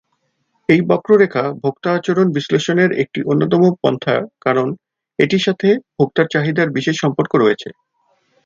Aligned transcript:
এই 0.69 0.81
বক্ররেখা 0.89 1.43
ভোক্তা 1.61 1.89
আচরণ 1.93 2.27
বিশ্লেষণের 2.37 2.91
একটি 3.03 3.19
অন্যতম 3.25 3.61
পন্থা 3.81 4.15
কারণ 4.45 4.67
এটির 5.19 5.45
সাথে 5.47 5.67
ভোক্তার 5.97 6.27
চাহিদার 6.33 6.67
বিশেষ 6.77 6.95
সম্পর্ক 6.99 7.31
রয়েছে। 7.35 7.69